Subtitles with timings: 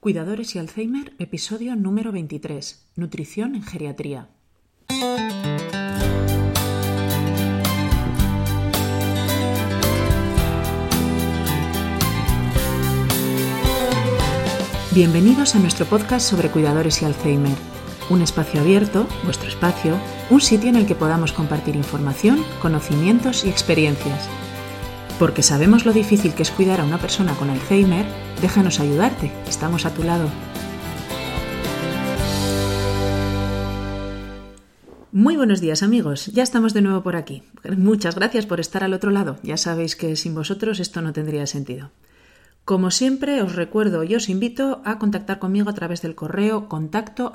[0.00, 2.84] Cuidadores y Alzheimer, episodio número 23.
[2.94, 4.28] Nutrición en geriatría.
[14.94, 17.56] Bienvenidos a nuestro podcast sobre cuidadores y Alzheimer.
[18.08, 19.98] Un espacio abierto, vuestro espacio,
[20.30, 24.28] un sitio en el que podamos compartir información, conocimientos y experiencias.
[25.18, 28.06] Porque sabemos lo difícil que es cuidar a una persona con Alzheimer,
[28.40, 30.28] déjanos ayudarte, estamos a tu lado.
[35.10, 37.42] Muy buenos días amigos, ya estamos de nuevo por aquí.
[37.76, 41.48] Muchas gracias por estar al otro lado, ya sabéis que sin vosotros esto no tendría
[41.48, 41.90] sentido.
[42.64, 47.32] Como siempre, os recuerdo y os invito a contactar conmigo a través del correo contacto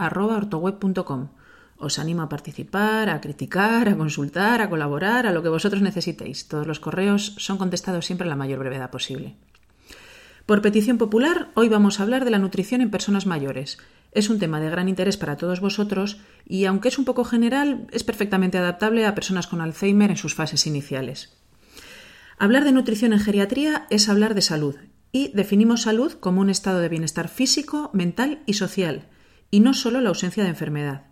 [1.78, 6.48] Os animo a participar, a criticar, a consultar, a colaborar, a lo que vosotros necesitéis.
[6.48, 9.36] Todos los correos son contestados siempre a la mayor brevedad posible.
[10.46, 13.78] Por petición popular, hoy vamos a hablar de la nutrición en personas mayores.
[14.12, 17.88] Es un tema de gran interés para todos vosotros y, aunque es un poco general,
[17.92, 21.38] es perfectamente adaptable a personas con Alzheimer en sus fases iniciales.
[22.38, 24.76] Hablar de nutrición en geriatría es hablar de salud
[25.14, 29.08] y definimos salud como un estado de bienestar físico, mental y social,
[29.50, 31.06] y no solo la ausencia de enfermedad.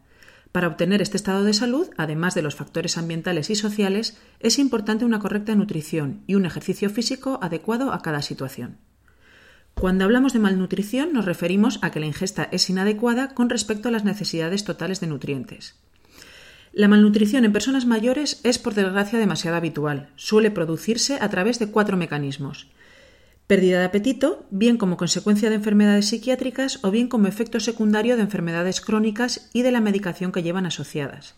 [0.51, 5.05] Para obtener este estado de salud, además de los factores ambientales y sociales, es importante
[5.05, 8.77] una correcta nutrición y un ejercicio físico adecuado a cada situación.
[9.75, 13.91] Cuando hablamos de malnutrición nos referimos a que la ingesta es inadecuada con respecto a
[13.91, 15.75] las necesidades totales de nutrientes.
[16.73, 20.09] La malnutrición en personas mayores es, por desgracia, demasiado habitual.
[20.15, 22.67] Suele producirse a través de cuatro mecanismos.
[23.47, 28.23] Pérdida de apetito, bien como consecuencia de enfermedades psiquiátricas o bien como efecto secundario de
[28.23, 31.35] enfermedades crónicas y de la medicación que llevan asociadas.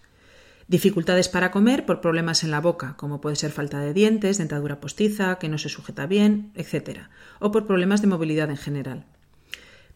[0.67, 4.79] Dificultades para comer por problemas en la boca, como puede ser falta de dientes, dentadura
[4.79, 7.01] postiza, que no se sujeta bien, etc.
[7.39, 9.05] O por problemas de movilidad en general.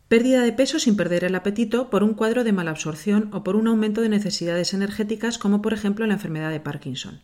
[0.08, 3.68] Pérdida de peso sin perder el apetito por un cuadro de malabsorción o por un
[3.68, 7.22] aumento de necesidades energéticas, como por ejemplo la enfermedad de Parkinson.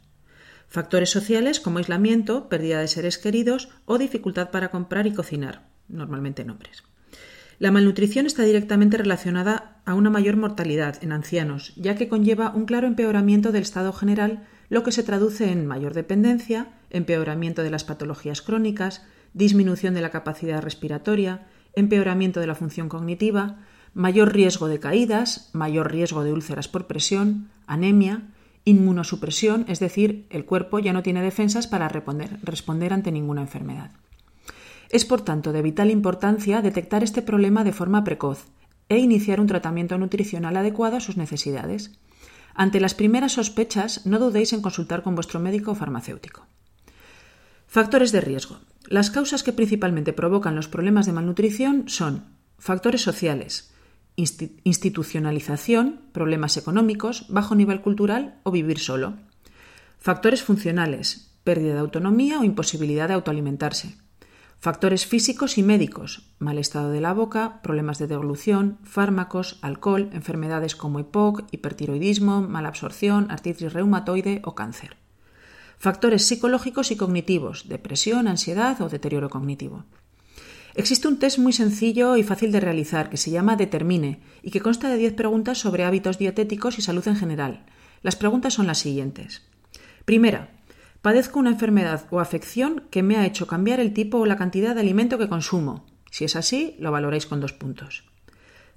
[0.73, 6.41] Factores sociales como aislamiento, pérdida de seres queridos o dificultad para comprar y cocinar, normalmente
[6.41, 6.83] en hombres.
[7.59, 12.65] La malnutrición está directamente relacionada a una mayor mortalidad en ancianos, ya que conlleva un
[12.65, 17.83] claro empeoramiento del estado general, lo que se traduce en mayor dependencia, empeoramiento de las
[17.83, 21.45] patologías crónicas, disminución de la capacidad respiratoria,
[21.75, 23.59] empeoramiento de la función cognitiva,
[23.93, 28.23] mayor riesgo de caídas, mayor riesgo de úlceras por presión, anemia,
[28.65, 33.91] inmunosupresión, es decir, el cuerpo ya no tiene defensas para responder, responder ante ninguna enfermedad.
[34.89, 38.45] Es, por tanto, de vital importancia detectar este problema de forma precoz
[38.89, 41.91] e iniciar un tratamiento nutricional adecuado a sus necesidades.
[42.53, 46.45] Ante las primeras sospechas, no dudéis en consultar con vuestro médico o farmacéutico.
[47.67, 48.59] Factores de riesgo.
[48.87, 52.25] Las causas que principalmente provocan los problemas de malnutrición son
[52.59, 53.72] factores sociales,
[54.15, 59.17] institucionalización, problemas económicos, bajo nivel cultural o vivir solo.
[59.99, 63.97] Factores funcionales, pérdida de autonomía o imposibilidad de autoalimentarse.
[64.59, 70.77] Factores físicos y médicos, mal estado de la boca, problemas de deglución, fármacos, alcohol, enfermedades
[70.77, 74.95] como EPOC, hipertiroidismo, mala absorción, artritis reumatoide o cáncer.
[75.77, 79.83] Factores psicológicos y cognitivos, depresión, ansiedad o deterioro cognitivo.
[80.75, 84.61] Existe un test muy sencillo y fácil de realizar que se llama Determine y que
[84.61, 87.65] consta de 10 preguntas sobre hábitos dietéticos y salud en general.
[88.01, 89.43] Las preguntas son las siguientes.
[90.05, 90.49] Primera,
[91.01, 94.73] padezco una enfermedad o afección que me ha hecho cambiar el tipo o la cantidad
[94.73, 95.85] de alimento que consumo.
[96.09, 98.03] Si es así, lo valoráis con dos puntos.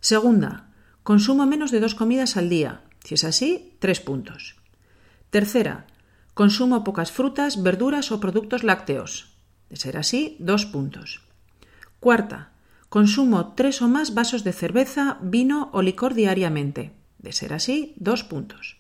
[0.01, 0.69] Segunda,
[1.03, 2.83] consumo menos de dos comidas al día.
[3.05, 4.57] Si es así, tres puntos.
[5.31, 5.87] Tercera,
[6.35, 9.37] consumo pocas frutas, verduras o productos lácteos.
[9.71, 11.26] De ser así, dos puntos.
[12.07, 12.51] Cuarta,
[12.89, 16.93] consumo tres o más vasos de cerveza, vino o licor diariamente.
[17.19, 18.77] De ser así, dos puntos.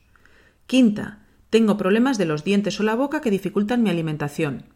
[0.69, 4.67] Quinta, tengo problemas de los dientes o la boca que dificultan mi alimentación.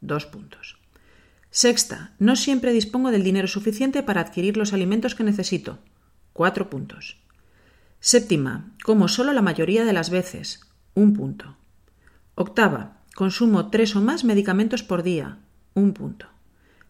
[0.00, 0.76] Dos puntos.
[1.52, 5.78] Sexta, no siempre dispongo del dinero suficiente para adquirir los alimentos que necesito.
[6.32, 7.22] Cuatro puntos.
[8.00, 10.66] Séptima, como solo la mayoría de las veces.
[10.94, 11.56] Un punto.
[12.34, 15.38] Octava, consumo tres o más medicamentos por día.
[15.74, 16.26] Un punto.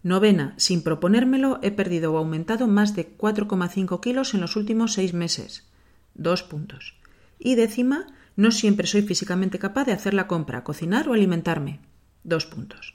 [0.02, 5.12] Novena, sin proponérmelo, he perdido o aumentado más de 4,5 kilos en los últimos seis
[5.12, 5.69] meses.
[6.14, 6.97] Dos puntos.
[7.38, 11.81] Y décima, no siempre soy físicamente capaz de hacer la compra, cocinar o alimentarme.
[12.25, 12.94] Dos puntos.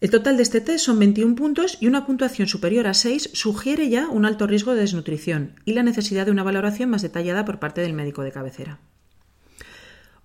[0.00, 3.88] El total de este test son 21 puntos y una puntuación superior a 6 sugiere
[3.88, 7.58] ya un alto riesgo de desnutrición y la necesidad de una valoración más detallada por
[7.58, 8.78] parte del médico de cabecera.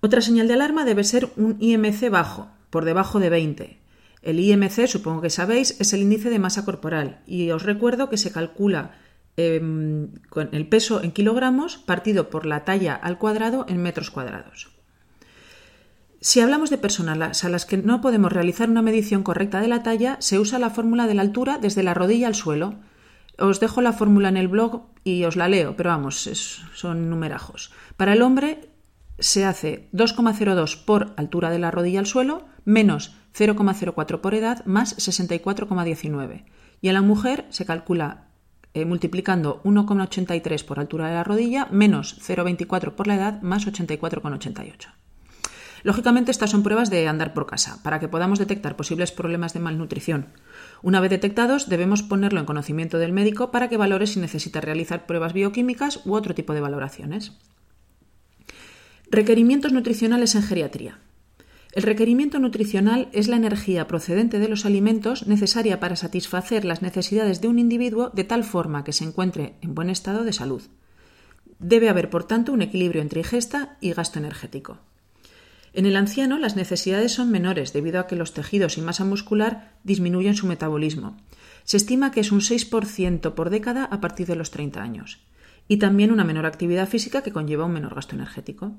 [0.00, 3.81] Otra señal de alarma debe ser un IMC bajo, por debajo de 20,
[4.22, 8.16] El IMC, supongo que sabéis, es el índice de masa corporal y os recuerdo que
[8.16, 8.92] se calcula
[9.36, 14.70] em, con el peso en kilogramos partido por la talla al cuadrado en metros cuadrados.
[16.20, 19.82] Si hablamos de personas a las que no podemos realizar una medición correcta de la
[19.82, 22.76] talla, se usa la fórmula de la altura desde la rodilla al suelo.
[23.38, 26.30] Os dejo la fórmula en el blog y os la leo, pero vamos,
[26.74, 27.72] son numerajos.
[27.96, 28.70] Para el hombre
[29.18, 34.96] se hace 2,02 por altura de la rodilla al suelo menos 0,04 por edad más
[34.96, 36.44] 64,19.
[36.80, 38.28] Y a la mujer se calcula
[38.74, 44.88] eh, multiplicando 1,83 por altura de la rodilla menos 0,24 por la edad más 84,88.
[45.82, 49.60] Lógicamente, estas son pruebas de andar por casa, para que podamos detectar posibles problemas de
[49.60, 50.28] malnutrición.
[50.80, 55.06] Una vez detectados, debemos ponerlo en conocimiento del médico para que valore si necesita realizar
[55.06, 57.32] pruebas bioquímicas u otro tipo de valoraciones.
[59.10, 60.98] Requerimientos nutricionales en geriatría.
[61.72, 67.40] El requerimiento nutricional es la energía procedente de los alimentos necesaria para satisfacer las necesidades
[67.40, 70.62] de un individuo de tal forma que se encuentre en buen estado de salud.
[71.58, 74.80] Debe haber, por tanto, un equilibrio entre ingesta y gasto energético.
[75.72, 79.72] En el anciano las necesidades son menores debido a que los tejidos y masa muscular
[79.82, 81.16] disminuyen su metabolismo.
[81.64, 85.20] Se estima que es un 6% por década a partir de los 30 años.
[85.68, 88.72] Y también una menor actividad física que conlleva un menor gasto energético.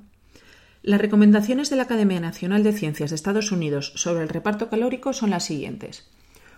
[0.85, 5.13] Las recomendaciones de la Academia Nacional de Ciencias de Estados Unidos sobre el reparto calórico
[5.13, 6.09] son las siguientes.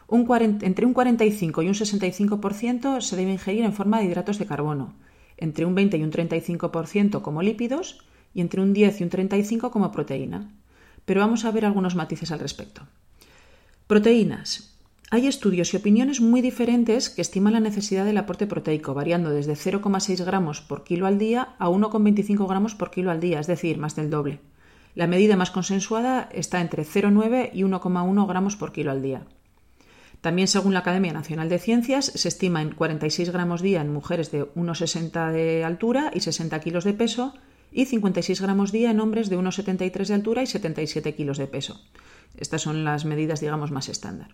[0.09, 4.95] entre un 45 y un 65% se debe ingerir en forma de hidratos de carbono,
[5.37, 7.99] entre un 20 y un 35% como lípidos
[8.33, 10.49] y entre un 10 y un 35 como proteína.
[11.05, 12.81] Pero vamos a ver algunos matices al respecto.
[13.85, 14.74] Proteínas.
[15.11, 19.53] Hay estudios y opiniones muy diferentes que estiman la necesidad del aporte proteico, variando desde
[19.53, 23.77] 0,6 gramos por kilo al día a 1,25 gramos por kilo al día, es decir,
[23.77, 24.39] más del doble.
[24.95, 29.27] La medida más consensuada está entre 0,9 y 1,1 gramos por kilo al día.
[30.21, 34.31] También, según la Academia Nacional de Ciencias, se estima en 46 gramos día en mujeres
[34.31, 37.35] de 1,60 de altura y 60 kilos de peso
[37.71, 41.79] y 56 gramos día en hombres de 1,73 de altura y 77 kilos de peso.
[42.37, 44.33] Estas son las medidas, digamos, más estándar.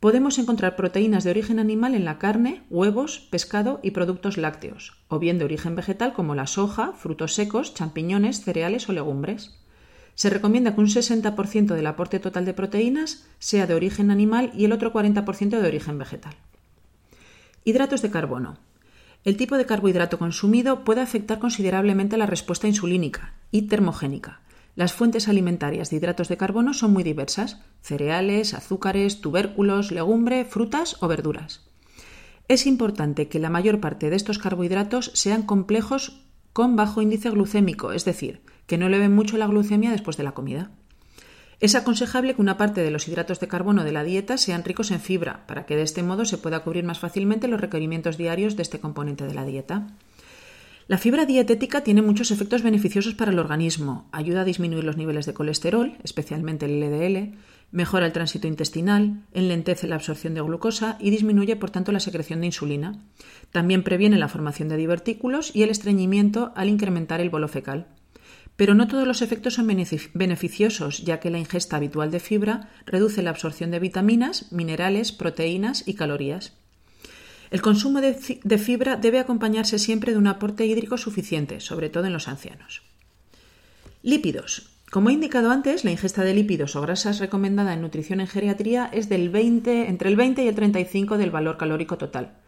[0.00, 5.18] Podemos encontrar proteínas de origen animal en la carne, huevos, pescado y productos lácteos, o
[5.18, 9.58] bien de origen vegetal como la soja, frutos secos, champiñones, cereales o legumbres.
[10.14, 14.66] Se recomienda que un 60% del aporte total de proteínas sea de origen animal y
[14.66, 16.34] el otro 40% de origen vegetal.
[17.64, 18.58] Hidratos de carbono.
[19.24, 24.42] El tipo de carbohidrato consumido puede afectar considerablemente la respuesta insulínica y termogénica.
[24.78, 30.98] Las fuentes alimentarias de hidratos de carbono son muy diversas, cereales, azúcares, tubérculos, legumbre, frutas
[31.00, 31.68] o verduras.
[32.46, 36.22] Es importante que la mayor parte de estos carbohidratos sean complejos
[36.52, 40.30] con bajo índice glucémico, es decir, que no eleven mucho la glucemia después de la
[40.30, 40.70] comida.
[41.58, 44.92] Es aconsejable que una parte de los hidratos de carbono de la dieta sean ricos
[44.92, 48.54] en fibra, para que de este modo se pueda cubrir más fácilmente los requerimientos diarios
[48.54, 49.88] de este componente de la dieta.
[50.88, 54.08] La fibra dietética tiene muchos efectos beneficiosos para el organismo.
[54.10, 57.36] Ayuda a disminuir los niveles de colesterol, especialmente el LDL,
[57.70, 62.40] mejora el tránsito intestinal, enlentece la absorción de glucosa y disminuye, por tanto, la secreción
[62.40, 63.04] de insulina.
[63.52, 67.88] También previene la formación de divertículos y el estreñimiento al incrementar el bolo fecal.
[68.56, 73.22] Pero no todos los efectos son beneficiosos, ya que la ingesta habitual de fibra reduce
[73.22, 76.54] la absorción de vitaminas, minerales, proteínas y calorías.
[77.50, 78.14] El consumo de,
[78.58, 82.82] fibra debe acompañarse siempre de un aporte hídrico suficiente, sobre todo en los ancianos.
[84.02, 84.70] Lípidos.
[84.90, 88.88] Como he indicado antes, la ingesta de lípidos o grasas recomendada en nutrición en geriatría
[88.92, 92.38] es del 20, entre el 20 y el 35 del valor calórico total.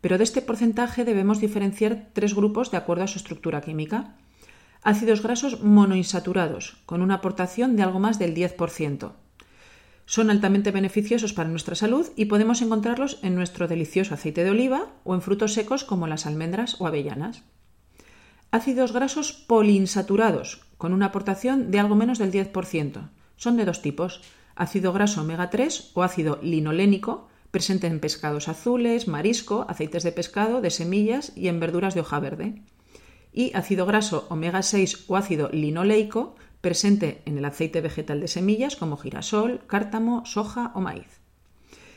[0.00, 4.16] Pero de este porcentaje debemos diferenciar tres grupos de acuerdo a su estructura química
[4.82, 9.12] ácidos grasos monoinsaturados, con una aportación de algo más del 10%.
[10.10, 14.88] Son altamente beneficiosos para nuestra salud y podemos encontrarlos en nuestro delicioso aceite de oliva
[15.04, 17.44] o en frutos secos como las almendras o avellanas.
[18.50, 23.08] Ácidos grasos poliinsaturados, con una aportación de algo menos del 10%.
[23.36, 24.20] Son de dos tipos,
[24.56, 30.60] ácido graso omega 3 o ácido linolénico, presente en pescados azules, marisco, aceites de pescado,
[30.60, 32.64] de semillas y en verduras de hoja verde
[33.32, 38.76] y ácido graso omega 6 o ácido linoleico presente en el aceite vegetal de semillas
[38.76, 41.20] como girasol, cártamo, soja o maíz.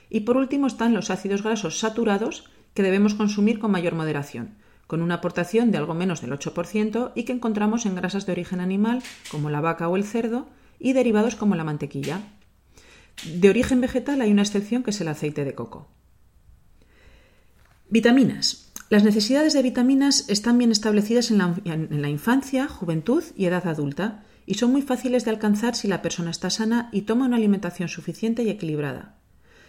[0.09, 4.55] Y por último están los ácidos grasos saturados que debemos consumir con mayor moderación,
[4.87, 8.59] con una aportación de algo menos del 8% y que encontramos en grasas de origen
[8.59, 9.01] animal
[9.31, 10.47] como la vaca o el cerdo
[10.79, 12.21] y derivados como la mantequilla.
[13.25, 15.87] De origen vegetal hay una excepción que es el aceite de coco.
[17.89, 18.71] Vitaminas.
[18.89, 21.39] Las necesidades de vitaminas están bien establecidas en
[22.01, 26.31] la, infancia, juventud y edad adulta y son muy fáciles de alcanzar si la persona
[26.31, 29.15] está sana y toma una alimentación suficiente y equilibrada.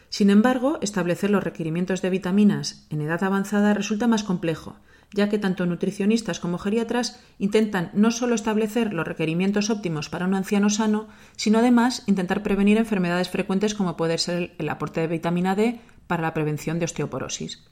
[0.08, 4.76] Sin embargo, establecer los requerimientos de vitaminas en edad avanzada resulta más complejo,
[5.12, 10.34] ya que tanto nutricionistas como geriatras intentan no solo establecer los requerimientos óptimos para un
[10.34, 15.54] anciano sano, sino además intentar prevenir enfermedades frecuentes como puede ser el aporte de vitamina
[15.54, 17.64] D para la prevención de osteoporosis.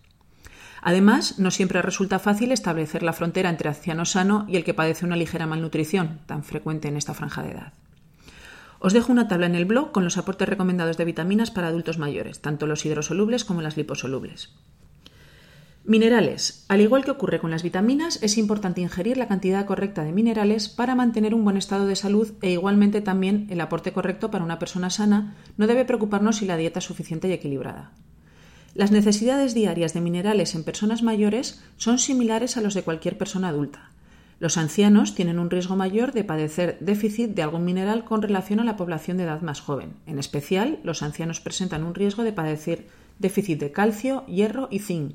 [0.83, 5.07] Además, no siempre resulta fácil establecer la frontera entre anciano sano y el que padece
[5.07, 7.73] una ligera malnutrición, tan frecuente en esta franja de edad.
[8.81, 11.99] Os dejo una tabla en el blog con los aportes recomendados de vitaminas para adultos
[11.99, 14.57] mayores, tanto los hidrosolubles como las liposolubles.
[15.85, 16.65] Minerales.
[16.69, 20.69] Al igual que ocurre con las vitaminas, es importante ingerir la cantidad correcta de minerales
[20.69, 24.59] para mantener un buen estado de salud e igualmente también el aporte correcto para una
[24.59, 27.93] persona sana no debe preocuparnos si la dieta es suficiente y equilibrada.
[28.75, 33.49] Las necesidades diarias de minerales en personas mayores son similares a los de cualquier persona
[33.49, 33.91] adulta.
[34.41, 38.65] Los ancianos tienen un riesgo mayor de padecer déficit de algún mineral con relación a
[38.65, 39.93] la población de edad más joven.
[40.07, 42.89] En especial, los ancianos presentan un riesgo de padecer
[43.19, 45.15] déficit de calcio, hierro y zinc,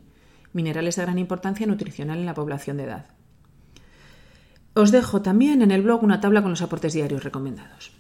[0.53, 3.07] minerales de gran importancia nutricional en la población de edad.
[4.75, 7.91] Os dejo también en el blog una tabla con los aportes diarios recomendados.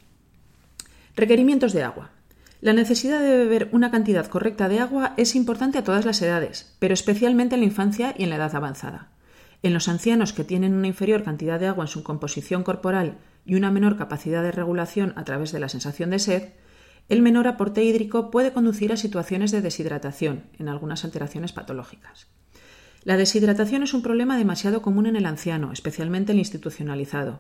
[1.15, 2.11] Requerimientos de agua.
[2.59, 6.75] La necesidad de beber una cantidad correcta de agua es importante a todas las edades,
[6.79, 9.11] pero especialmente en la infancia y en la edad avanzada.
[9.61, 13.55] En los ancianos que tienen una inferior cantidad de agua en su composición corporal y
[13.55, 16.49] una menor capacidad de regulación a través de la sensación de sed,
[17.09, 22.27] el menor aporte hídrico puede conducir a situaciones de deshidratación, en algunas alteraciones patológicas.
[23.03, 27.39] La deshidratación es un problema demasiado común en el anciano, especialmente el institucionalizado.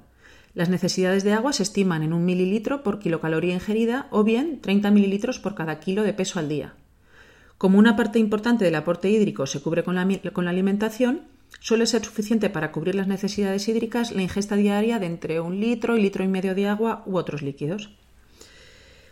[0.57, 4.89] Las necesidades de agua se estiman en un mililitro por kilocaloría ingerida o bien 30
[4.89, 6.73] mililitros por cada kilo de peso al día.
[7.59, 11.21] Como una parte importante del aporte hídrico se cubre con la, alimentación,
[11.59, 15.95] suele ser suficiente para cubrir las necesidades hídricas la ingesta diaria de entre un litro
[15.95, 17.91] y litro y medio de agua u otros líquidos.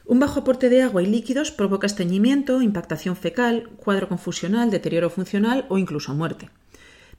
[0.07, 5.67] Un bajo aporte de agua y líquidos provoca estreñimiento, impactación fecal, cuadro confusional, deterioro funcional
[5.69, 6.49] o incluso muerte.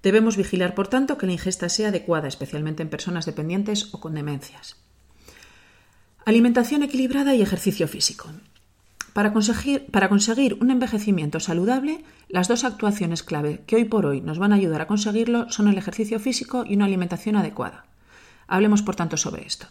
[0.07, 4.15] Debemos vigilar, por tanto, que la ingesta sea adecuada, especialmente en personas dependientes o con
[4.15, 4.77] demencias.
[6.25, 8.31] Alimentación equilibrada y ejercicio físico.
[9.13, 14.53] Para conseguir, un envejecimiento saludable, las dos actuaciones clave que hoy por hoy nos van
[14.53, 17.87] a ayudar a conseguirlo son el ejercicio físico y una alimentación adecuada.
[18.47, 19.67] Hablemos, por tanto, sobre esto.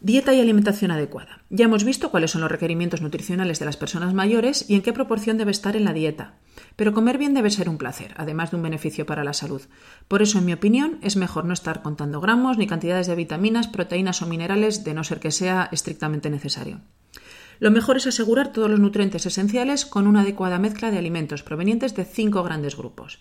[0.00, 1.40] Dieta y alimentación adecuada.
[1.48, 4.92] Ya hemos visto cuáles son los requerimientos nutricionales de las personas mayores y en qué
[4.92, 6.34] proporción debe estar en la dieta.
[6.76, 9.62] Pero comer bien debe ser un placer, además de un beneficio para la salud.
[10.06, 13.68] Por eso, en mi opinión, es mejor no estar contando gramos ni cantidades de vitaminas,
[13.68, 16.82] proteínas o minerales, de no ser que sea estrictamente necesario.
[17.58, 21.94] Lo mejor es asegurar todos los nutrientes esenciales con una adecuada mezcla de alimentos provenientes
[21.94, 23.20] de cinco grandes grupos.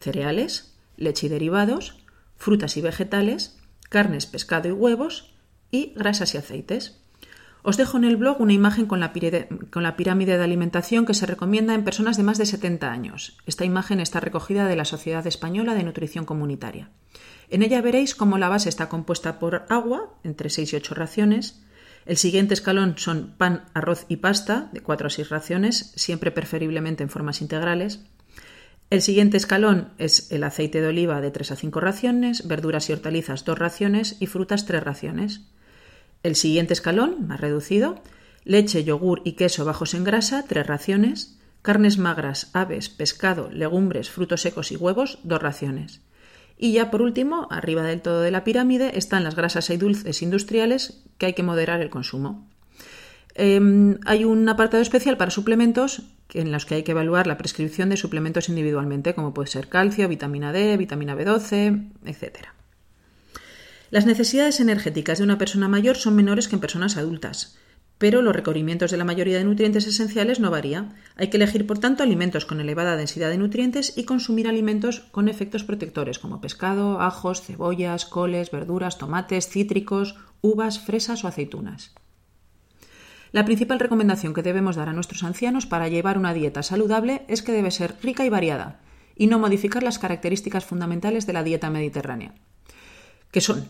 [0.00, 1.98] Cereales, leche y derivados,
[2.36, 5.29] frutas y vegetales, carnes, pescado y huevos,
[5.70, 7.00] y grasas y aceites.
[7.62, 11.74] Os dejo en el blog una imagen con la, pirámide de alimentación que se recomienda
[11.74, 13.36] en personas de más de 70 años.
[13.44, 16.88] Esta imagen está recogida de la Sociedad Española de Nutrición Comunitaria.
[17.50, 21.62] En ella veréis cómo la base está compuesta por agua, entre 6 y 8 raciones.
[22.06, 27.02] El siguiente escalón son pan, arroz y pasta, de 4 a 6 raciones, siempre preferiblemente
[27.02, 28.00] en formas integrales.
[28.88, 32.94] El siguiente escalón es el aceite de oliva de 3 a 5 raciones, verduras y
[32.94, 35.42] hortalizas 2 raciones y frutas 3 raciones.
[36.22, 38.02] El siguiente escalón, más reducido,
[38.44, 44.42] leche, yogur y queso bajos en grasa, tres raciones, carnes magras, aves, pescado, legumbres, frutos
[44.42, 46.00] secos y huevos, dos raciones.
[46.58, 50.20] Y ya por último, arriba del todo de la pirámide, están las grasas y dulces
[50.20, 52.46] industriales que hay que moderar el consumo.
[53.34, 56.02] Em, hay un apartado especial para suplementos
[56.34, 60.08] en los que hay que evaluar la prescripción de suplementos individualmente, como puede ser calcio,
[60.08, 62.54] vitamina D, vitamina B12, etcétera.
[63.90, 67.56] Las necesidades energéticas de una persona mayor son menores que en personas adultas,
[67.98, 70.94] pero los requerimientos de la mayoría de nutrientes esenciales no varían.
[71.16, 75.28] Hay que elegir, por tanto, alimentos con elevada densidad de nutrientes y consumir alimentos con
[75.28, 81.92] efectos protectores como pescado, ajos, cebollas, coles, verduras, tomates, cítricos, uvas, fresas o aceitunas.
[83.32, 87.42] La principal recomendación que debemos dar a nuestros ancianos para llevar una dieta saludable es
[87.42, 88.80] que debe ser rica y variada,
[89.16, 92.34] y no modificar las características fundamentales de la dieta mediterránea
[93.30, 93.66] que son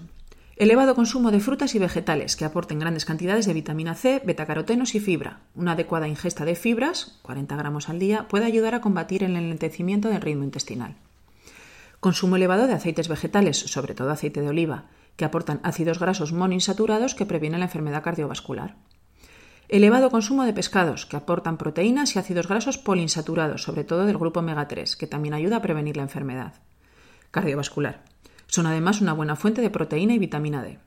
[0.57, 5.01] elevado consumo de frutas y vegetales que aporten grandes cantidades de vitamina C, betacarotenos y
[5.01, 5.41] fibra.
[5.55, 10.11] Una adecuada ingesta de fibras, 40 gramos al día, puede ayudar a combatir el enlentecimiento
[10.11, 10.97] del ritmo intestinal.
[11.99, 14.85] Consumo elevado de aceites vegetales, sobre todo aceite de oliva,
[15.17, 18.77] que aportan ácidos grasos monoinsaturados que previenen la enfermedad cardiovascular.
[19.71, 24.41] Elevado consumo de pescados, que aportan proteínas y ácidos grasos poliinsaturados, sobre todo del grupo
[24.41, 26.55] omega 3, que también ayuda a prevenir la enfermedad
[27.31, 28.03] cardiovascular.
[28.51, 30.79] Son además una buena fuente de proteína y vitamina D.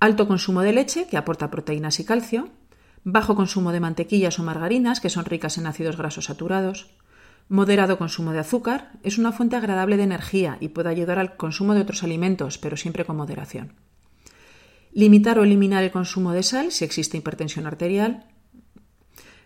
[0.00, 2.50] alto consumo de leche, que aporta proteínas y calcio,
[3.04, 6.90] bajo consumo de mantequillas o margarinas, que son ricas en ácidos grasos saturados,
[7.48, 11.74] moderado consumo de azúcar, es una fuente agradable de energía y puede ayudar al consumo
[11.74, 13.74] de otros alimentos, pero siempre con moderación.
[14.92, 18.26] Limitar o eliminar el consumo de sal si existe hipertensión arterial,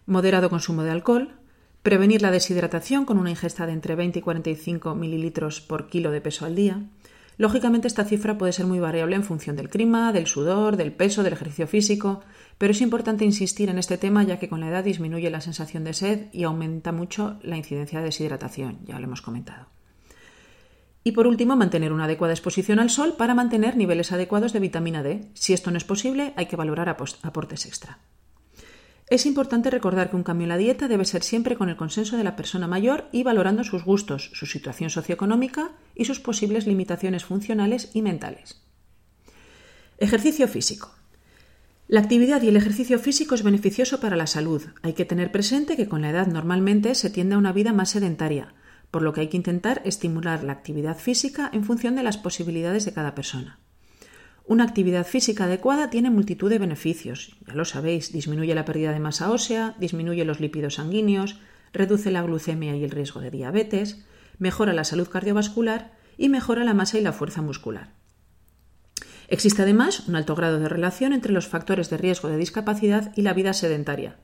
[0.06, 1.34] moderado consumo de alcohol,
[1.82, 6.20] prevenir la deshidratación con una ingesta de entre 20 y 45 mililitros por kilo de
[6.20, 6.82] peso al día,
[7.38, 11.22] Lógicamente esta cifra puede ser muy variable en función del clima, del sudor, del peso,
[11.22, 12.20] del ejercicio físico,
[12.58, 15.84] pero es importante insistir en este tema ya que con la edad disminuye la sensación
[15.84, 19.68] de sed y aumenta mucho la incidencia de deshidratación, ya lo hemos comentado.
[21.04, 25.04] Y por último, mantener una adecuada exposición al sol para mantener niveles adecuados de vitamina
[25.04, 25.30] D.
[25.32, 28.00] Si esto no es posible, hay que valorar aportes extra.
[29.10, 32.18] Es importante recordar que un cambio en la dieta debe ser siempre con el consenso
[32.18, 37.24] de la persona mayor y valorando sus gustos, su situación socioeconómica y sus posibles limitaciones
[37.24, 38.60] funcionales y mentales.
[39.96, 40.94] Ejercicio físico.
[41.88, 44.62] La actividad y el ejercicio físico es beneficioso para la salud.
[44.82, 47.88] Hay que tener presente que con la edad normalmente se tiende a una vida más
[47.90, 48.52] sedentaria,
[48.90, 52.84] por lo que hay que intentar estimular la actividad física en función de las posibilidades
[52.84, 53.58] de cada persona.
[54.48, 57.36] Una actividad física adecuada tiene multitud de beneficios.
[57.46, 61.38] Ya lo sabéis, disminuye la pérdida de masa ósea, disminuye los lípidos sanguíneos,
[61.74, 64.06] reduce la glucemia y el riesgo de diabetes,
[64.38, 67.92] mejora la salud cardiovascular y mejora la masa y la fuerza muscular.
[69.28, 73.20] Existe además un alto grado de relación entre los factores de riesgo de discapacidad y
[73.20, 74.16] la vida sedentaria.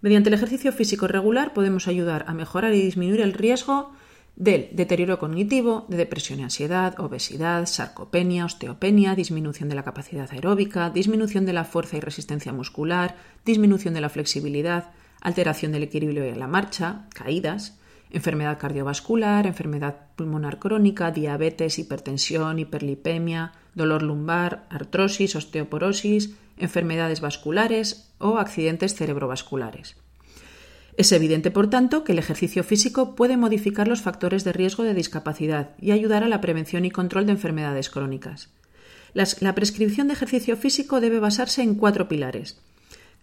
[0.00, 3.92] Mediante el ejercicio físico regular podemos ayudar a mejorar y disminuir el riesgo
[4.36, 10.90] del deterioro cognitivo, de depresión y ansiedad, obesidad, sarcopenia, osteopenia, disminución de la capacidad aeróbica,
[10.90, 13.16] disminución de la fuerza y resistencia muscular,
[13.46, 14.90] disminución de la flexibilidad,
[15.22, 17.78] alteración del equilibrio de la marcha, caídas,
[18.10, 28.38] enfermedad cardiovascular, enfermedad pulmonar crónica, diabetes, hipertensión, hiperlipemia, dolor lumbar, artrosis, osteoporosis, enfermedades vasculares o
[28.38, 29.96] accidentes cerebrovasculares.
[30.96, 34.94] Es evidente, por tanto, que el ejercicio físico puede modificar los factores de riesgo de
[34.94, 38.48] discapacidad y ayudar a la prevención y control de enfermedades crónicas.
[39.12, 42.58] la prescripción de ejercicio físico debe basarse en cuatro pilares.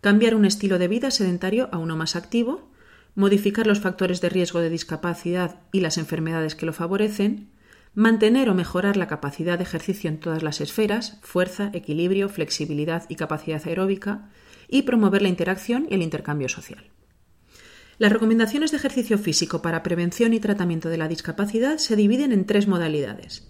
[0.02, 2.70] Cambiar un estilo de vida sedentario a uno más activo,
[3.16, 7.50] modificar los factores de riesgo de discapacidad y las enfermedades que lo favorecen,
[7.96, 13.16] mantener o mejorar la capacidad de ejercicio en todas las esferas, fuerza, equilibrio, flexibilidad y
[13.16, 14.30] capacidad aeróbica,
[14.68, 16.84] y promover la interacción y el intercambio social.
[18.00, 22.46] Las recomendaciones de ejercicio físico para prevención y tratamiento de la discapacidad se dividen en
[22.46, 23.48] tres modalidades.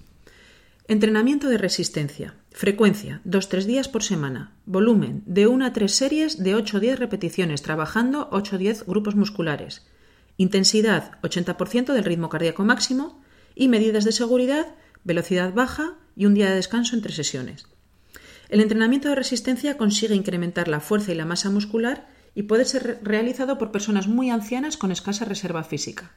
[0.88, 2.36] Entrenamiento de resistencia.
[2.52, 4.52] Frecuencia, 2-3 días por semana.
[4.66, 8.86] Volumen, de 1 a 3 series de 8 o 10 repeticiones, trabajando 8 o 10
[8.86, 9.88] grupos musculares.
[10.36, 13.24] Intensidad, 80% del ritmo cardíaco máximo.
[13.56, 14.76] Y medidas de seguridad,
[15.06, 17.68] velocidad baja y un día de descanso entre sesiones.
[18.50, 23.00] El entrenamiento de resistencia consigue incrementar la fuerza y la masa muscular y puede ser
[23.04, 26.12] realizado por personas muy ancianas con escasa reserva física.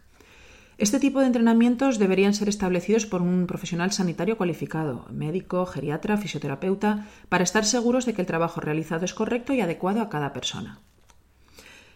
[0.79, 7.07] Este tipo de entrenamientos deberían ser establecidos por un profesional sanitario cualificado, médico, geriatra, fisioterapeuta,
[7.31, 10.81] para estar seguros de que el trabajo realizado es correcto y adecuado a cada persona.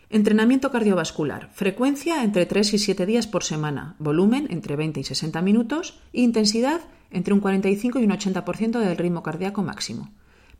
[0.08, 1.50] Entrenamiento cardiovascular.
[1.52, 3.96] Frecuencia entre 3 y 7 días por semana.
[3.98, 6.00] Volumen entre 20 y 60 minutos.
[6.12, 6.80] E intensidad
[7.10, 10.10] entre un 45 y un 80% del ritmo cardíaco máximo.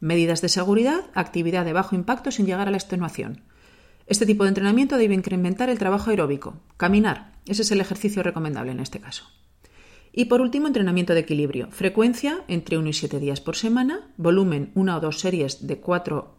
[0.01, 1.05] Medidas de seguridad.
[1.15, 3.43] Actividad de bajo impacto sin llegar a la extenuación.
[4.07, 6.57] Este tipo de entrenamiento debe incrementar el trabajo aeróbico.
[6.77, 7.33] Caminar.
[7.47, 9.25] Ese es el ejercicio recomendable en este caso.
[10.13, 11.69] Y por último, entrenamiento de equilibrio.
[11.71, 14.09] Frecuencia entre 1 y 7 días por semana.
[14.17, 15.81] Volumen, una o dos series de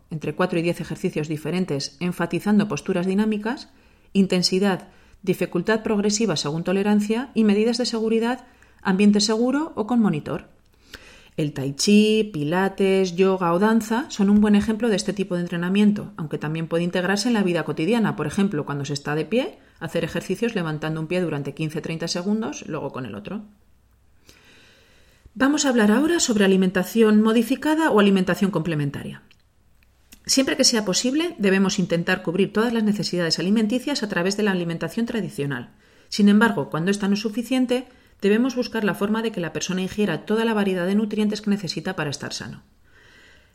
[0.09, 3.69] entre 4 y 10 ejercicios diferentes, enfatizando posturas dinámicas.
[4.11, 4.89] Intensidad,
[5.21, 8.45] dificultad progresiva según tolerancia y medidas de seguridad,
[8.81, 10.49] ambiente seguro o con monitor.
[11.41, 15.41] El tai chi, pilates, yoga o danza son un buen ejemplo de este tipo de
[15.41, 19.25] entrenamiento, aunque también puede integrarse en la vida cotidiana, por ejemplo, cuando se está de
[19.25, 23.41] pie, hacer ejercicios levantando un pie durante 15-30 segundos, luego con el otro.
[25.33, 29.23] Vamos a hablar ahora sobre alimentación modificada o alimentación complementaria.
[30.27, 34.51] Siempre que sea posible, debemos intentar cubrir todas las necesidades alimenticias a través de la
[34.51, 35.71] alimentación tradicional.
[36.07, 37.87] Sin embargo, cuando esta no es suficiente,
[38.21, 41.49] debemos buscar la forma de que la persona ingiera toda la variedad de nutrientes que
[41.49, 42.63] necesita para estar sano.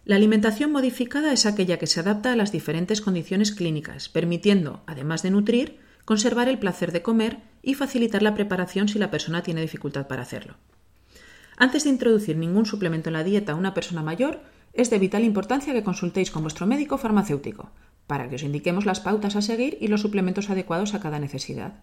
[0.05, 5.23] La alimentación modificada es aquella que se adapta a las diferentes condiciones clínicas, permitiendo, además
[5.23, 9.63] de nutrir, conservar el placer de comer y facilitar la preparación si la persona tiene
[9.63, 10.55] dificultad para hacerlo.
[11.57, 15.25] Antes de introducir ningún suplemento en la dieta a una persona mayor, es de vital
[15.25, 17.73] importancia que consultéis con vuestro médico farmacéutico,
[18.07, 21.81] para que os indiquemos las pautas a seguir y los suplementos adecuados a cada necesidad.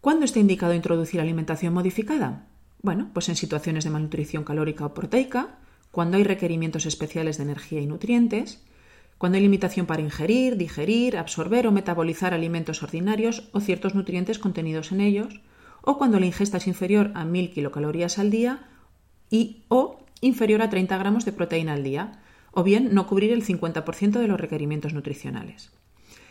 [0.00, 2.46] ¿Cuándo está indicado introducir alimentación modificada?
[2.82, 5.58] Bueno, pues en situaciones de malnutrición calórica o proteica,
[5.90, 8.62] cuando hay requerimientos especiales de energía y nutrientes,
[9.18, 14.92] cuando hay limitación para ingerir, digerir, absorber o metabolizar alimentos ordinarios o ciertos nutrientes contenidos
[14.92, 15.40] en ellos,
[15.82, 18.68] o cuando la ingesta es inferior a 1000 kilocalorías al día
[19.30, 23.44] y o inferior a 30 gramos de proteína al día, o bien no cubrir el
[23.44, 25.72] 50% de los requerimientos nutricionales.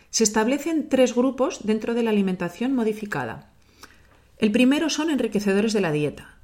[0.09, 3.51] Se establecen tres grupos dentro de la alimentación modificada.
[4.37, 6.37] El primero son enriquecedores de la dieta,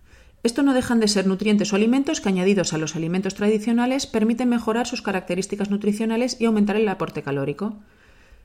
[0.43, 4.49] esto no dejan de ser nutrientes o alimentos que añadidos a los alimentos tradicionales permiten
[4.49, 7.77] mejorar sus características nutricionales y aumentar el aporte calórico.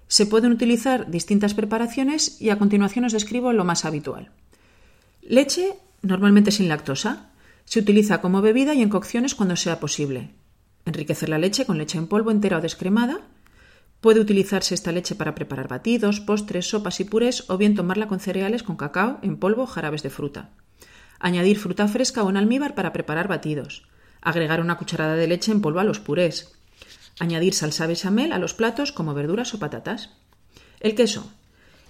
[0.07, 4.31] Se pueden utilizar distintas preparaciones y a continuación os describo lo más habitual.
[5.23, 7.31] Leche, normalmente sin lactosa.
[7.65, 10.31] Se utiliza como bebida y en cocciones cuando sea posible.
[10.87, 13.23] Enriquecer la leche con leche en polvo entera o descremada.
[14.01, 18.21] Puede utilizarse esta leche para preparar batidos, postres, sopas y purés o bien tomarla con
[18.21, 20.51] cereales con cacao en polvo o jarabes de fruta.
[21.19, 23.89] Añadir fruta fresca o en almíbar para preparar batidos.
[24.21, 26.55] Agregar una cucharada de leche en polvo a los purés.
[27.19, 30.11] Añadir salsa bechamel a los platos como verduras o patatas.
[30.79, 31.33] El queso.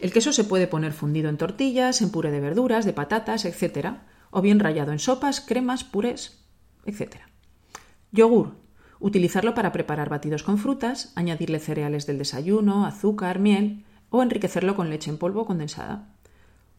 [0.01, 3.97] El queso se puede poner fundido en tortillas, en puré de verduras, de patatas, etc.
[4.31, 6.39] O bien rallado en sopas, cremas, purés,
[6.87, 7.17] etc.
[8.13, 8.68] Yogur.
[9.01, 14.91] Utilizarlo para preparar batidos con frutas, añadirle cereales del desayuno, azúcar, miel o enriquecerlo con
[14.91, 16.15] leche en polvo condensada.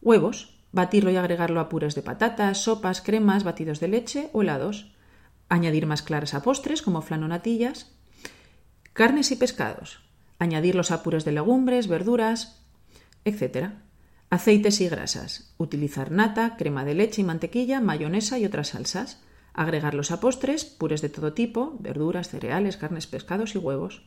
[0.02, 4.92] Huevos batirlo y agregarlo a purés de patatas, sopas, cremas, batidos de leche o helados,
[5.48, 7.92] añadir más claras a postres como flanonatillas,
[8.92, 10.00] carnes y pescados,
[10.38, 12.62] añadirlos a purés de legumbres, verduras,
[13.24, 13.70] etc.
[14.30, 19.20] Aceites y grasas, utilizar nata, crema de leche y mantequilla, mayonesa y otras salsas,
[19.54, 24.02] agregarlos a postres, purés de todo tipo, verduras, cereales, carnes, pescados y huevos.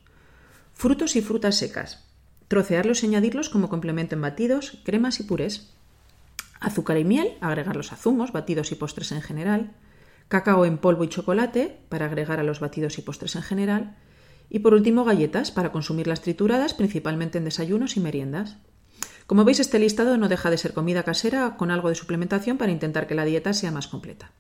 [0.74, 2.06] Frutos y frutas secas,
[2.48, 5.74] trocearlos y añadirlos como complemento en batidos, cremas y purés
[6.64, 9.72] azúcar y miel, agregarlos a zumos, batidos y postres en general,
[10.30, 13.98] cacao en polvo y chocolate, para agregar a los batidos y postres en general,
[14.50, 18.58] y por último galletas, para consumirlas trituradas, principalmente en desayunos y meriendas.
[19.28, 22.72] Como veis, este listado no deja de ser comida casera con algo de suplementación para
[22.72, 24.32] intentar que la dieta sea más completa.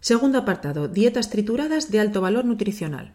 [0.00, 3.14] Segundo apartado, dietas trituradas de alto valor nutricional.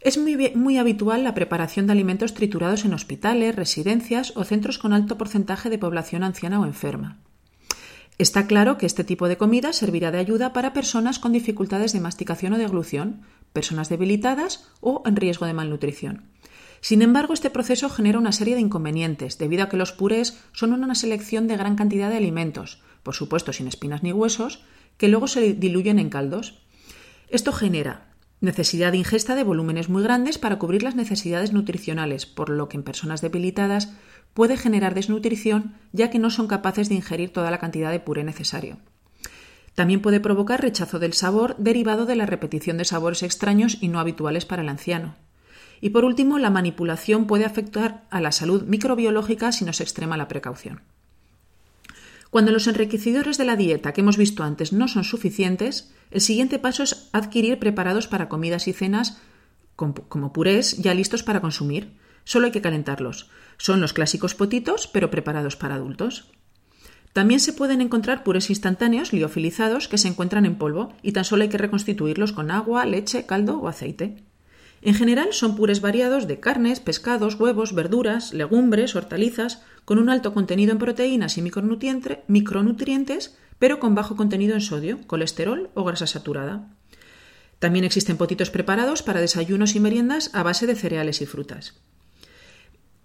[0.00, 5.18] Es muy, habitual la preparación de alimentos triturados en hospitales, residencias o centros con alto
[5.18, 7.18] porcentaje de población anciana o enferma.
[8.18, 12.00] Está claro que este tipo de comida servirá de ayuda para personas con dificultades de
[12.00, 13.22] masticación o deglución,
[13.52, 16.24] personas debilitadas o en riesgo de malnutrición.
[16.80, 20.72] Sin embargo, este proceso genera una serie de inconvenientes, debido a que los purés son
[20.72, 24.62] una selección de gran cantidad de alimentos, por supuesto sin espinas ni huesos,
[24.96, 26.62] que luego se diluyen en caldos.
[27.28, 28.06] Esto genera
[28.40, 32.76] Necesidad de ingesta de volúmenes muy grandes para cubrir las necesidades nutricionales, por lo que
[32.76, 33.94] en personas debilitadas
[34.34, 38.24] puede generar desnutrición ya que no son capaces de ingerir toda la cantidad de puré
[38.24, 38.76] necesario.
[39.74, 44.00] También puede provocar rechazo del sabor derivado de la repetición de sabores extraños y no
[44.00, 45.16] habituales para el anciano.
[45.80, 50.16] Y por último, la manipulación puede afectar a la salud microbiológica si no se extrema
[50.16, 50.82] la precaución.
[52.36, 56.58] Cuando los enriquecedores de la dieta que hemos visto antes no son suficientes, el siguiente
[56.58, 59.22] paso es adquirir preparados para comidas y cenas
[59.74, 61.96] como purés ya listos para consumir.
[62.24, 63.30] Solo hay que calentarlos.
[63.56, 66.30] Son los clásicos potitos, pero preparados para adultos.
[67.14, 71.42] También se pueden encontrar purés instantáneos liofilizados que se encuentran en polvo y tan solo
[71.44, 74.25] hay que reconstituirlos con agua, leche, caldo o aceite.
[74.86, 80.32] En general son purés variados de carnes, pescados, huevos, verduras, legumbres, hortalizas, con un alto
[80.32, 86.72] contenido en proteínas y micronutrientes, pero con bajo contenido en sodio, colesterol o grasa saturada.
[87.58, 91.74] También existen potitos preparados para desayunos y meriendas a base de cereales y frutas.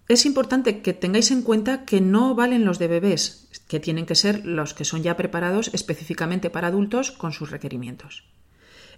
[0.06, 4.14] Es importante que tengáis en cuenta que no valen los de bebés, que tienen que
[4.14, 8.22] ser los que son ya preparados específicamente para adultos con sus requerimientos.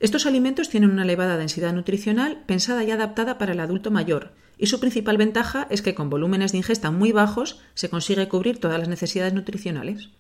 [0.04, 4.66] Estos alimentos tienen una elevada densidad nutricional pensada y adaptada para el adulto mayor, y
[4.66, 8.78] su principal ventaja es que con volúmenes de ingesta muy bajos se consigue cubrir todas
[8.78, 10.10] las necesidades nutricionales.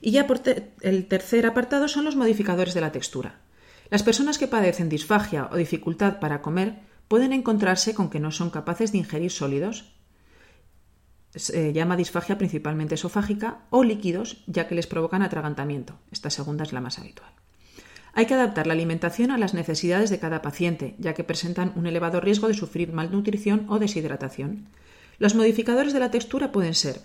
[0.00, 0.40] Y ya por
[0.80, 3.38] el tercer apartado son los modificadores de la textura.
[3.88, 8.50] Las personas que padecen disfagia o dificultad para comer pueden encontrarse con que no son
[8.50, 9.94] capaces de ingerir sólidos.
[11.36, 16.00] Se llama disfagia principalmente esofágica o líquidos, ya que les provocan atragantamiento.
[16.10, 17.32] Esta segunda es la más habitual.
[18.14, 21.86] Hay que adaptar la alimentación a las necesidades de cada paciente, ya que presentan un
[21.86, 24.68] elevado riesgo de sufrir malnutrición o deshidratación.
[25.18, 27.00] Los modificadores de la textura pueden ser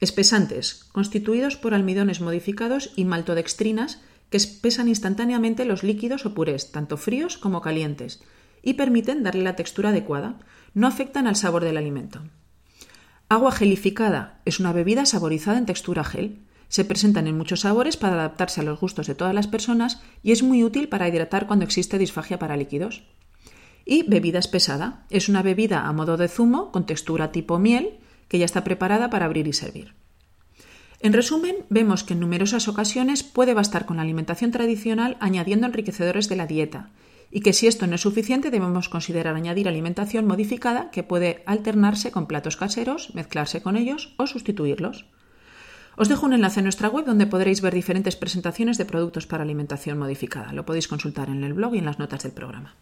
[0.00, 6.96] Espesantes, constituidos por almidones modificados y maltodextrinas que espesan instantáneamente los líquidos o purés, tanto
[6.96, 8.22] fríos como calientes,
[8.62, 10.38] y permiten darle la textura adecuada.
[10.72, 12.22] No afectan al sabor del alimento.
[13.28, 16.46] Agua gelificada es una bebida saborizada en textura gel.
[16.68, 20.32] Se presentan en muchos sabores para adaptarse a los gustos de todas las personas y
[20.32, 23.02] es muy útil para hidratar cuando existe disfagia para líquidos.
[23.84, 25.06] Y bebida espesada.
[25.08, 29.08] Es una bebida a modo de zumo con textura tipo miel que ya está preparada
[29.08, 29.94] para abrir y servir.
[31.00, 36.28] En resumen, vemos que en numerosas ocasiones puede bastar con la alimentación tradicional añadiendo enriquecedores
[36.28, 36.90] de la dieta
[37.30, 42.10] y que si esto no es suficiente debemos considerar añadir alimentación modificada que puede alternarse
[42.10, 45.06] con platos caseros, mezclarse con ellos o sustituirlos.
[46.00, 49.42] Os dejo un enlace en nuestra web donde podréis ver diferentes presentaciones de productos para
[49.42, 50.52] alimentación modificada.
[50.52, 52.76] Lo podéis consultar en el blog y en las notas del programa.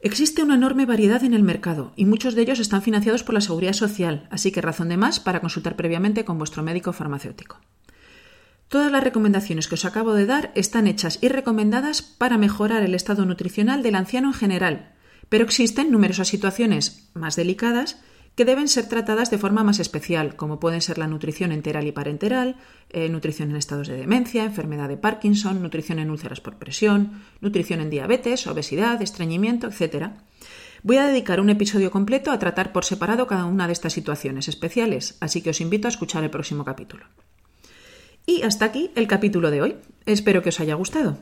[0.00, 3.42] Existe una enorme variedad en el mercado y muchos de ellos están financiados por la
[3.42, 7.60] Seguridad Social, así que razón de más para consultar previamente con vuestro médico farmacéutico.
[8.68, 12.94] Todas las recomendaciones que os acabo de dar están hechas y recomendadas para mejorar el
[12.94, 14.94] estado nutricional del anciano en general,
[15.28, 17.98] pero existen numerosas situaciones más delicadas
[18.34, 21.92] que deben ser tratadas de forma más especial, como pueden ser la nutrición enteral y
[21.92, 22.56] parenteral,
[22.90, 27.80] eh, nutrición en estados de demencia, enfermedad de Parkinson, nutrición en úlceras por presión, nutrición
[27.80, 30.12] en diabetes, obesidad, estreñimiento, etc.
[30.82, 34.48] Voy a dedicar un episodio completo a tratar por separado cada una de estas situaciones
[34.48, 37.04] especiales, así que os invito a escuchar el próximo capítulo.
[38.24, 39.76] Y hasta aquí el capítulo de hoy.
[40.06, 41.18] Espero que os haya gustado.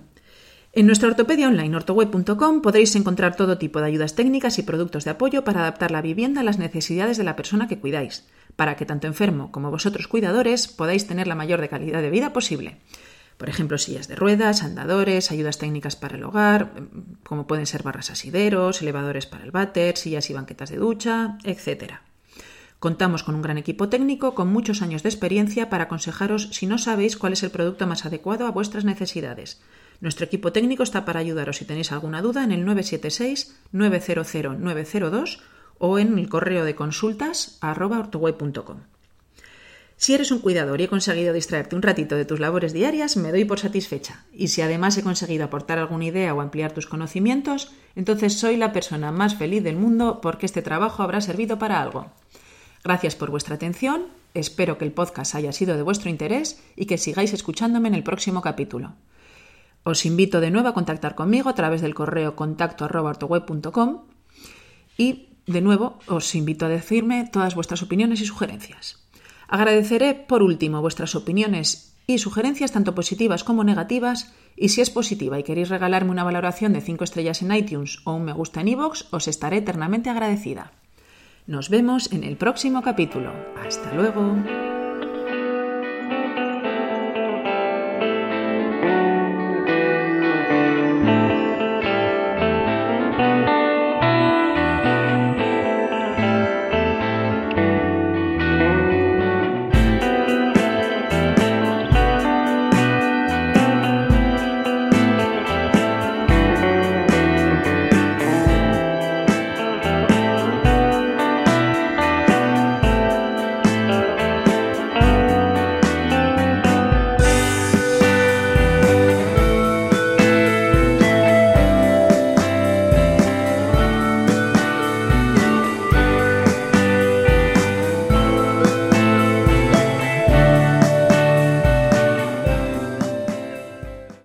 [0.73, 5.11] En nuestra ortopedia online ortoweb.com podréis encontrar todo tipo de ayudas técnicas y productos de
[5.11, 8.87] apoyo para adaptar la vivienda a las necesidades de la persona que cuidáis, para que
[8.87, 12.77] tanto enfermo como vosotros cuidadores podáis tener la mayor de calidad de vida posible.
[13.37, 16.71] Por ejemplo, sillas de ruedas, andadores, ayudas técnicas para el hogar,
[17.25, 22.03] como pueden ser barras asideros, elevadores para el váter, sillas y banquetas de ducha, etcétera.
[22.81, 26.79] Contamos con un gran equipo técnico con muchos años de experiencia para aconsejaros si no
[26.79, 29.61] sabéis cuál es el producto más adecuado a vuestras necesidades.
[30.01, 35.41] Nuestro equipo técnico está para ayudaros si tenéis alguna duda en el 976-900-902
[35.77, 38.09] o en el correo de consultas arroba
[39.99, 43.31] Si eres un cuidador y he conseguido distraerte un ratito de tus labores diarias, me
[43.31, 44.25] doy por satisfecha.
[44.33, 48.73] Y si además he conseguido aportar alguna idea o ampliar tus conocimientos, entonces soy la
[48.73, 52.11] persona más feliz del mundo porque este trabajo habrá servido para algo.
[52.83, 56.97] Gracias por vuestra atención, espero que el podcast haya sido de vuestro interés y que
[56.97, 58.95] sigáis escuchándome en el próximo capítulo.
[59.83, 62.89] Os invito de nuevo a contactar conmigo a través del correo contacto
[64.97, 68.99] y de nuevo os invito a decirme todas vuestras opiniones y sugerencias.
[69.49, 75.39] Agradeceré por último vuestras opiniones y sugerencias tanto positivas como negativas y si es positiva
[75.39, 78.69] y queréis regalarme una valoración de 5 estrellas en iTunes o un me gusta en
[78.69, 80.73] iVoox, os estaré eternamente agradecida.
[81.47, 83.33] Nos vemos en el próximo capítulo.
[83.67, 84.37] Hasta luego.